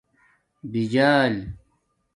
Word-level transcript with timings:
بجال 0.71 1.53